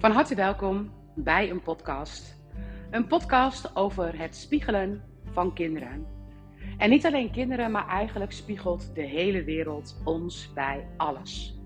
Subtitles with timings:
[0.00, 2.36] Van harte welkom bij een podcast.
[2.90, 5.02] Een podcast over het spiegelen
[5.32, 6.06] van kinderen.
[6.78, 11.58] En niet alleen kinderen, maar eigenlijk spiegelt de hele wereld ons bij alles.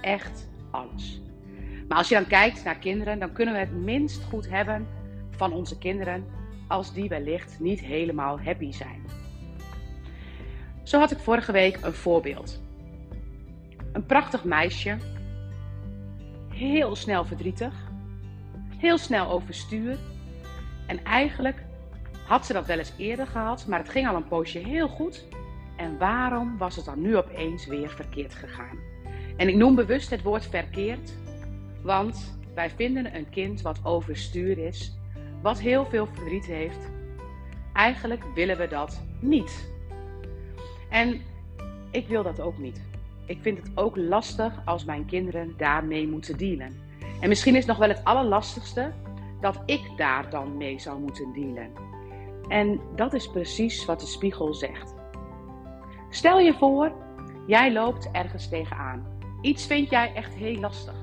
[0.00, 1.20] Echt alles.
[1.88, 4.86] Maar als je dan kijkt naar kinderen, dan kunnen we het minst goed hebben
[5.30, 6.24] van onze kinderen
[6.68, 9.02] als die wellicht niet helemaal happy zijn.
[10.82, 12.62] Zo had ik vorige week een voorbeeld.
[13.92, 14.96] Een prachtig meisje,
[16.54, 17.74] heel snel verdrietig,
[18.76, 19.98] heel snel overstuur.
[20.86, 21.64] En eigenlijk
[22.26, 25.24] had ze dat wel eens eerder gehad, maar het ging al een poosje heel goed.
[25.76, 28.78] En waarom was het dan nu opeens weer verkeerd gegaan?
[29.36, 31.14] En ik noem bewust het woord verkeerd,
[31.82, 34.98] want wij vinden een kind wat overstuur is,
[35.42, 36.90] wat heel veel verdriet heeft.
[37.72, 39.68] Eigenlijk willen we dat niet.
[40.90, 41.20] En
[41.90, 42.93] ik wil dat ook niet.
[43.26, 46.82] Ik vind het ook lastig als mijn kinderen daarmee moeten dealen.
[47.20, 48.92] En misschien is nog wel het allerlastigste
[49.40, 51.70] dat ik daar dan mee zou moeten dealen.
[52.48, 54.94] En dat is precies wat de spiegel zegt.
[56.10, 56.92] Stel je voor,
[57.46, 59.06] jij loopt ergens tegenaan.
[59.40, 60.94] Iets vind jij echt heel lastig.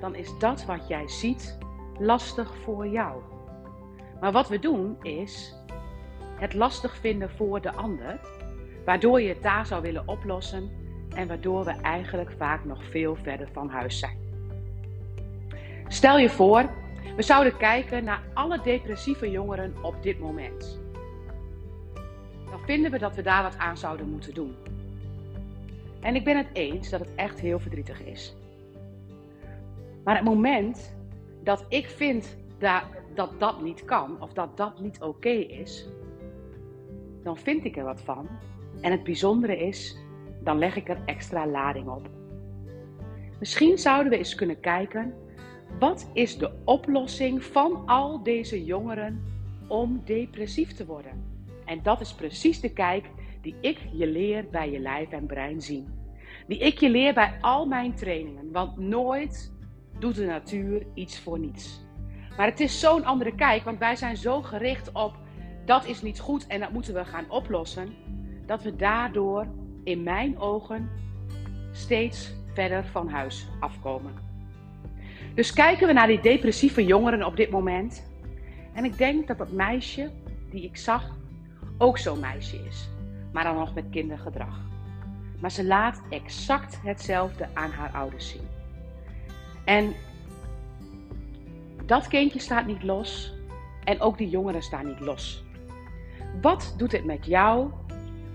[0.00, 1.58] Dan is dat wat jij ziet
[1.98, 3.22] lastig voor jou.
[4.20, 5.56] Maar wat we doen is
[6.36, 8.20] het lastig vinden voor de ander,
[8.84, 10.70] waardoor je het daar zou willen oplossen
[11.14, 14.16] en waardoor we eigenlijk vaak nog veel verder van huis zijn.
[15.88, 16.70] Stel je voor,
[17.16, 20.80] we zouden kijken naar alle depressieve jongeren op dit moment.
[22.50, 24.54] Dan vinden we dat we daar wat aan zouden moeten doen.
[26.00, 28.36] En ik ben het eens dat het echt heel verdrietig is.
[30.04, 30.94] Maar het moment
[31.42, 32.82] dat ik vind dat
[33.14, 35.88] dat, dat niet kan of dat dat niet oké is,
[37.22, 38.28] dan vind ik er wat van.
[38.82, 39.96] En het bijzondere is,
[40.40, 42.08] dan leg ik er extra lading op.
[43.38, 45.14] Misschien zouden we eens kunnen kijken,
[45.78, 49.22] wat is de oplossing van al deze jongeren
[49.68, 51.24] om depressief te worden?
[51.64, 53.04] En dat is precies de kijk
[53.40, 55.88] die ik je leer bij je lijf en brein zien.
[56.46, 59.52] Die ik je leer bij al mijn trainingen, want nooit
[59.98, 61.84] doet de natuur iets voor niets.
[62.36, 65.16] Maar het is zo'n andere kijk, want wij zijn zo gericht op
[65.64, 67.94] dat is niet goed en dat moeten we gaan oplossen,
[68.46, 69.46] dat we daardoor
[69.84, 70.90] in mijn ogen
[71.72, 74.12] steeds verder van huis afkomen.
[75.34, 78.10] Dus kijken we naar die depressieve jongeren op dit moment.
[78.72, 80.10] En ik denk dat dat meisje
[80.50, 81.10] die ik zag
[81.78, 82.88] ook zo'n meisje is,
[83.32, 84.60] maar dan nog met kindergedrag.
[85.40, 88.48] Maar ze laat exact hetzelfde aan haar ouders zien.
[89.64, 89.94] En
[91.86, 93.34] dat kindje staat niet los
[93.84, 95.44] en ook die jongeren staan niet los.
[96.40, 97.70] Wat doet het met jou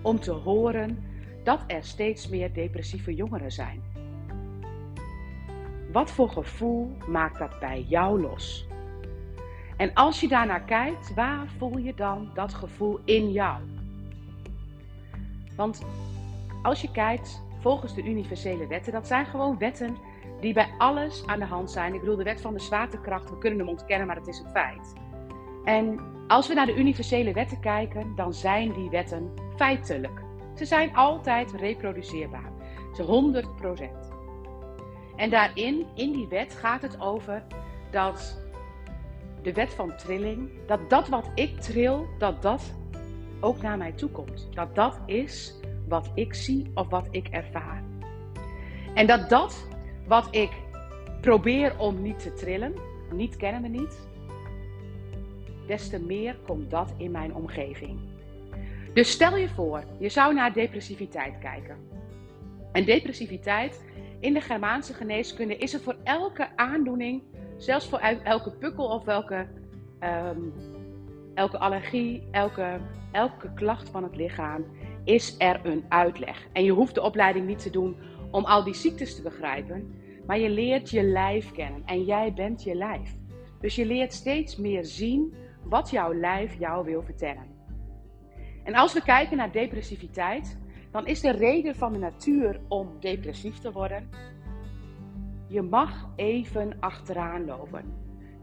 [0.07, 1.03] om te horen
[1.43, 3.81] dat er steeds meer depressieve jongeren zijn?
[5.91, 8.67] Wat voor gevoel maakt dat bij jou los?
[9.77, 13.61] En als je daarnaar kijkt, waar voel je dan dat gevoel in jou?
[15.55, 15.85] Want
[16.63, 19.95] als je kijkt volgens de universele wetten, dat zijn gewoon wetten
[20.39, 21.93] die bij alles aan de hand zijn.
[21.93, 24.51] Ik bedoel, de wet van de zwaartekracht, we kunnen hem ontkennen, maar het is een
[24.51, 24.93] feit.
[25.63, 30.21] En als we naar de universele wetten kijken, dan zijn die wetten feitelijk.
[30.55, 32.51] Ze zijn altijd reproduceerbaar.
[32.93, 34.15] Ze 100%.
[35.15, 37.43] En daarin, in die wet, gaat het over
[37.91, 38.41] dat
[39.41, 42.73] de wet van trilling, dat dat wat ik tril, dat dat
[43.39, 44.47] ook naar mij toe komt.
[44.53, 45.55] Dat dat is
[45.87, 47.83] wat ik zie of wat ik ervaar.
[48.93, 49.67] En dat dat
[50.07, 50.51] wat ik
[51.21, 52.73] probeer om niet te trillen,
[53.13, 54.07] niet kennen we niet,
[55.67, 57.99] des te meer komt dat in mijn omgeving.
[58.97, 61.77] Dus stel je voor, je zou naar depressiviteit kijken.
[62.71, 63.85] En depressiviteit
[64.19, 67.23] in de Germaanse geneeskunde is er voor elke aandoening,
[67.57, 69.47] zelfs voor elke pukkel of welke,
[69.99, 70.39] ehm,
[71.33, 72.79] elke allergie, elke,
[73.11, 74.65] elke klacht van het lichaam,
[75.03, 76.47] is er een uitleg.
[76.53, 77.97] En je hoeft de opleiding niet te doen
[78.31, 79.95] om al die ziektes te begrijpen,
[80.25, 83.15] maar je leert je lijf kennen en jij bent je lijf.
[83.59, 85.33] Dus je leert steeds meer zien
[85.63, 87.56] wat jouw lijf jou wil vertellen.
[88.67, 90.57] En als we kijken naar depressiviteit,
[90.91, 94.09] dan is de reden van de natuur om depressief te worden.
[95.47, 97.83] Je mag even achteraan lopen.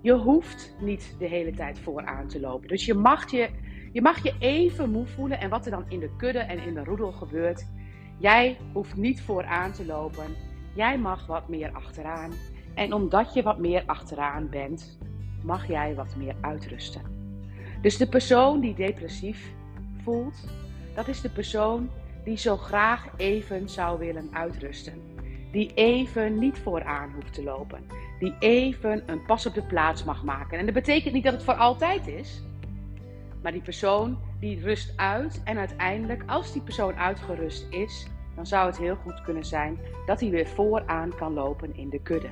[0.03, 2.69] Je hoeft niet de hele tijd vooraan te lopen.
[2.69, 3.50] Dus je mag je,
[3.93, 5.41] je mag je even moe voelen.
[5.41, 7.67] En wat er dan in de kudde en in de roedel gebeurt,
[8.19, 10.26] jij hoeft niet vooraan te lopen.
[10.75, 12.32] Jij mag wat meer achteraan.
[12.75, 14.99] En omdat je wat meer achteraan bent,
[15.43, 17.03] mag jij wat meer uitrusten.
[17.81, 19.53] Dus de persoon die depressief
[20.04, 20.48] voelt,
[20.94, 21.90] dat is de persoon
[22.24, 25.12] die zo graag even zou willen uitrusten.
[25.52, 27.86] die even niet vooraan hoeft te lopen.
[28.18, 30.58] Die even een pas op de plaats mag maken.
[30.58, 32.42] En dat betekent niet dat het voor altijd is.
[33.42, 38.66] Maar die persoon die rust uit en uiteindelijk, als die persoon uitgerust is, dan zou
[38.66, 42.28] het heel goed kunnen zijn dat hij weer vooraan kan lopen in de kudde.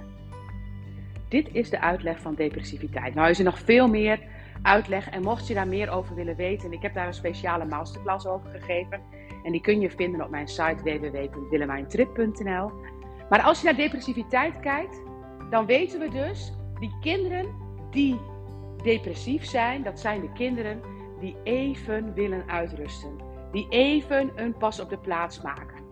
[1.28, 3.14] Dit is de uitleg van depressiviteit.
[3.14, 4.20] Nou is er nog veel meer
[4.62, 8.26] uitleg en mocht je daar meer over willen weten, ik heb daar een speciale masterclass
[8.26, 9.00] over gegeven
[9.42, 12.70] en die kun je vinden op mijn site www.willemijntrip.nl.
[13.28, 15.02] Maar als je naar depressiviteit kijkt,
[15.50, 17.46] dan weten we dus, die kinderen
[17.90, 18.20] die
[18.82, 20.80] depressief zijn, dat zijn de kinderen
[21.20, 23.16] die even willen uitrusten.
[23.52, 25.84] Die even een pas op de plaats maken.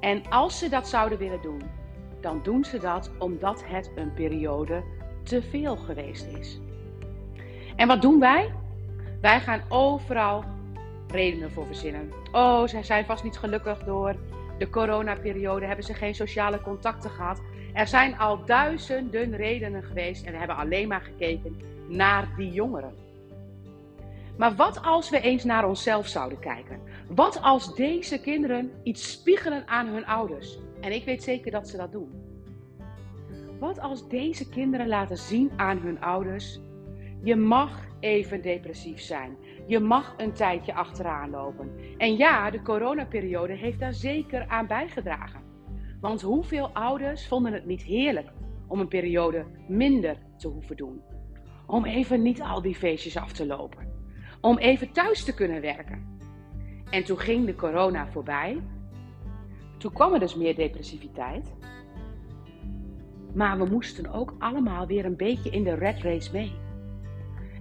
[0.00, 1.62] En als ze dat zouden willen doen,
[2.20, 4.84] dan doen ze dat omdat het een periode
[5.22, 6.60] te veel geweest is.
[7.76, 8.52] En wat doen wij?
[9.20, 10.44] Wij gaan overal
[11.08, 12.12] redenen voor verzinnen.
[12.32, 14.16] Oh, zij zijn vast niet gelukkig door
[14.58, 17.42] de coronaperiode, hebben ze geen sociale contacten gehad.
[17.72, 21.56] Er zijn al duizenden redenen geweest en we hebben alleen maar gekeken
[21.88, 22.94] naar die jongeren.
[24.36, 26.80] Maar wat als we eens naar onszelf zouden kijken?
[27.08, 30.58] Wat als deze kinderen iets spiegelen aan hun ouders?
[30.80, 32.10] En ik weet zeker dat ze dat doen.
[33.58, 36.60] Wat als deze kinderen laten zien aan hun ouders:
[37.24, 39.36] je mag even depressief zijn.
[39.66, 41.70] Je mag een tijdje achteraan lopen.
[41.96, 45.40] En ja, de coronaperiode heeft daar zeker aan bijgedragen.
[46.00, 48.30] Want hoeveel ouders vonden het niet heerlijk
[48.68, 51.00] om een periode minder te hoeven doen?
[51.66, 53.92] Om even niet al die feestjes af te lopen.
[54.40, 56.18] Om even thuis te kunnen werken.
[56.90, 58.62] En toen ging de corona voorbij.
[59.78, 61.54] Toen kwam er dus meer depressiviteit.
[63.34, 66.63] Maar we moesten ook allemaal weer een beetje in de red race mee.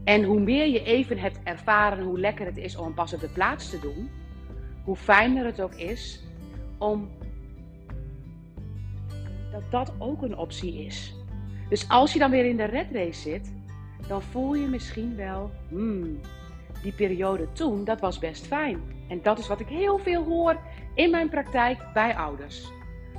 [0.03, 3.29] En hoe meer je even hebt ervaren hoe lekker het is om pas op de
[3.29, 4.09] plaats te doen,
[4.83, 6.23] hoe fijner het ook is
[6.77, 7.09] om
[9.51, 11.15] dat dat ook een optie is.
[11.69, 13.53] Dus als je dan weer in de red race zit,
[14.07, 16.19] dan voel je misschien wel, hmm,
[16.81, 18.81] die periode toen, dat was best fijn.
[19.07, 20.57] En dat is wat ik heel veel hoor
[20.95, 22.71] in mijn praktijk bij ouders.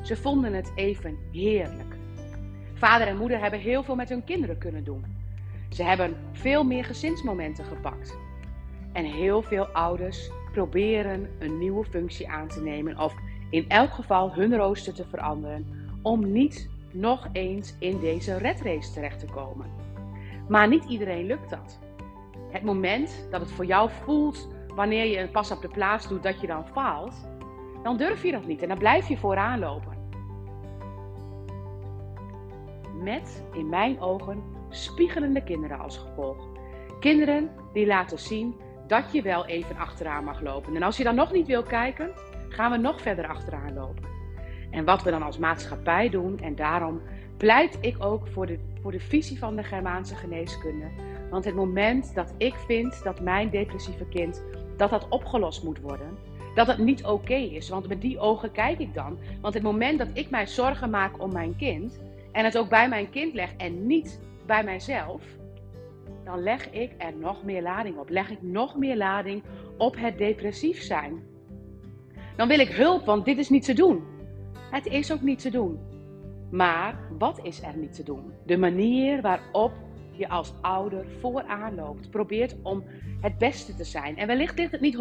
[0.03, 1.97] Ze vonden het even heerlijk.
[2.75, 5.14] Vader en moeder hebben heel veel met hun kinderen kunnen doen.
[5.75, 8.19] Ze hebben veel meer gezinsmomenten gepakt.
[8.93, 13.15] En heel veel ouders proberen een nieuwe functie aan te nemen of
[13.51, 15.67] in elk geval hun rooster te veranderen
[16.03, 19.67] om niet nog eens in deze redrace terecht te komen.
[20.49, 21.79] Maar niet iedereen lukt dat.
[22.51, 26.23] Het moment dat het voor jou voelt wanneer je een pas op de plaats doet
[26.23, 27.29] dat je dan faalt,
[27.83, 29.93] dan durf je dat niet en dan blijf je vooraan lopen.
[33.03, 36.49] Met, in mijn ogen, spiegelende kinderen als gevolg.
[37.01, 38.55] Kinderen die laten zien
[38.87, 40.77] dat je wel even achteraan mag lopen.
[40.77, 42.11] En als je dan nog niet wil kijken,
[42.49, 44.05] gaan we nog verder achteraan lopen.
[44.71, 47.01] En wat we dan als maatschappij doen, en daarom
[47.37, 50.87] pleit ik ook voor de, voor de visie van de Germaanse geneeskunde.
[51.31, 54.45] Want het moment dat ik vind dat mijn depressieve kind,
[54.77, 56.19] dat dat opgelost moet worden,
[56.55, 57.69] dat het niet oké is.
[57.69, 59.19] Want met die ogen kijk ik dan.
[59.41, 62.01] Want het moment dat ik mij zorgen maak om mijn kind
[62.33, 65.23] en het ook bij mijn kind leg en niet bij mijzelf,
[66.25, 68.09] dan leg ik er nog meer lading op.
[68.09, 69.43] Leg ik nog meer lading
[69.79, 71.23] op het depressief zijn.
[72.37, 74.05] Dan wil ik hulp, want dit is niet te doen.
[74.71, 75.79] Het is ook niet te doen.
[76.51, 78.33] Maar wat is er niet te doen?
[78.47, 79.73] De manier waarop
[80.13, 82.11] je als ouder vooraan loopt.
[82.11, 82.85] Probeert om
[83.21, 84.17] het beste te zijn.
[84.17, 84.97] En wellicht ligt het niet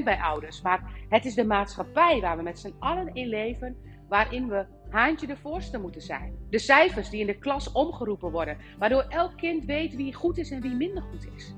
[0.00, 3.76] 100% bij ouders, maar het is de maatschappij waar we met z'n allen in leven,
[4.08, 6.34] waarin we haantje de voorste moeten zijn.
[6.50, 10.50] De cijfers die in de klas omgeroepen worden, waardoor elk kind weet wie goed is
[10.50, 11.54] en wie minder goed is.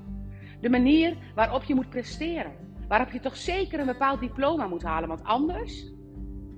[0.61, 2.51] De manier waarop je moet presteren,
[2.87, 5.93] waarop je toch zeker een bepaald diploma moet halen, want anders.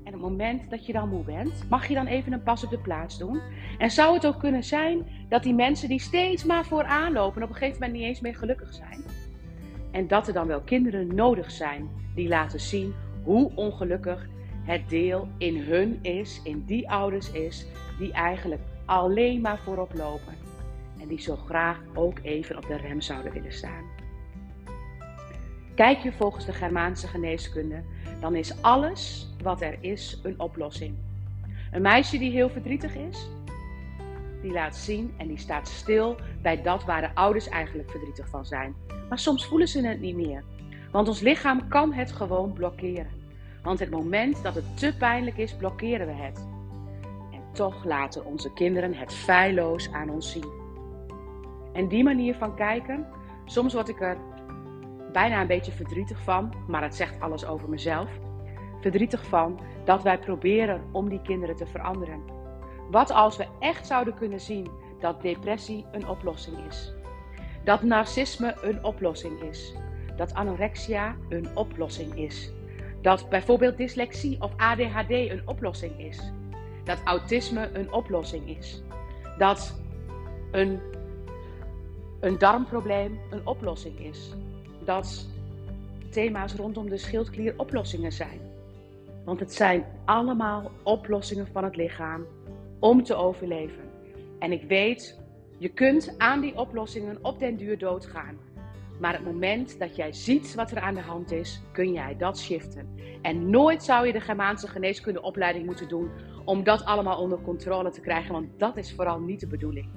[0.04, 2.64] En op het moment dat je dan moe bent, mag je dan even een pas
[2.64, 3.42] op de plaats doen.
[3.78, 7.50] En zou het ook kunnen zijn dat die mensen die steeds maar vooraan lopen, op
[7.50, 9.04] een gegeven moment niet eens meer gelukkig zijn?
[9.92, 12.94] En dat er dan wel kinderen nodig zijn die laten zien
[13.24, 14.28] hoe ongelukkig
[14.68, 17.66] het deel in hun is, in die ouders is,
[18.00, 20.36] die eigenlijk alleen maar voorop lopen.
[21.00, 23.84] En die zo graag ook even op de rem zouden willen staan.
[25.76, 27.84] Kijk je volgens de Germaanse geneeskunde,
[28.20, 30.96] dan is alles wat er is een oplossing.
[31.72, 33.30] Een meisje die heel verdrietig is,
[34.42, 38.46] die laat zien en die staat stil bij dat waar de ouders eigenlijk verdrietig van
[38.46, 38.76] zijn.
[39.10, 40.44] Maar soms voelen ze het niet meer,
[40.92, 43.17] want ons lichaam kan het gewoon blokkeren.
[43.68, 46.48] Want het moment dat het te pijnlijk is, blokkeren we het.
[47.32, 50.52] En toch laten onze kinderen het feilloos aan ons zien.
[51.74, 53.08] En die manier van kijken,
[53.46, 54.18] soms word ik er
[55.12, 58.10] bijna een beetje verdrietig van, maar het zegt alles over mezelf.
[58.82, 62.24] verdrietig van dat wij proberen om die kinderen te veranderen.
[62.92, 64.68] Wat als we echt zouden kunnen zien
[65.00, 66.94] dat depressie een oplossing is?
[67.64, 69.74] Dat narcisme een oplossing is?
[70.16, 72.56] Dat anorexia een oplossing is?
[73.01, 76.32] Dat bijvoorbeeld dyslexie of ADHD een oplossing is?
[76.84, 78.82] Dat autisme een oplossing is?
[79.38, 79.80] Dat
[80.51, 80.80] een,
[82.20, 84.34] een darmprobleem een oplossing is?
[84.86, 85.27] Dat
[86.10, 88.39] thema's rondom de schildklier oplossingen zijn?
[89.25, 92.25] Want het zijn allemaal oplossingen van het lichaam
[92.80, 93.84] om te overleven.
[94.39, 95.20] En ik weet,
[95.58, 98.38] je kunt aan die oplossingen op den duur doodgaan.
[99.00, 102.39] Maar het moment dat jij ziet wat er aan de hand is, kun jij dat
[102.39, 102.96] shiften.
[103.22, 106.10] En nooit zou je de Germaanse geneeskundeopleiding moeten doen
[106.46, 109.89] om dat allemaal onder controle te krijgen, want dat is vooral niet de bedoeling.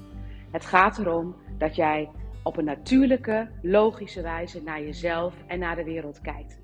[0.50, 2.11] Het gaat erom dat jij
[2.42, 6.61] op een natuurlijke, logische wijze naar jezelf en naar de wereld kijkt.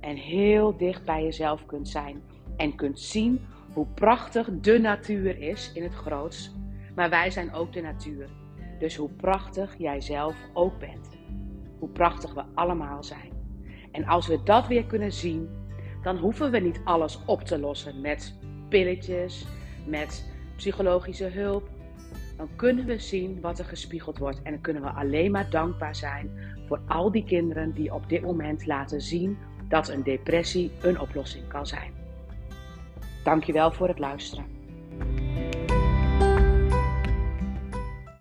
[0.00, 2.22] En heel dicht bij jezelf kunt zijn
[2.56, 3.40] en kunt zien
[3.72, 6.54] hoe prachtig de natuur is in het groots.
[6.94, 8.28] Maar wij zijn ook de natuur.
[8.78, 11.15] Dus hoe prachtig jij zelf ook bent.
[11.78, 13.32] Hoe prachtig we allemaal zijn.
[13.92, 15.48] En als we dat weer kunnen zien,
[16.02, 19.46] dan hoeven we niet alles op te lossen met pilletjes,
[19.86, 21.68] met psychologische hulp.
[22.36, 24.42] Dan kunnen we zien wat er gespiegeld wordt.
[24.42, 26.30] En dan kunnen we alleen maar dankbaar zijn
[26.66, 31.48] voor al die kinderen die op dit moment laten zien dat een depressie een oplossing
[31.48, 31.92] kan zijn.
[33.24, 34.55] Dankjewel voor het luisteren.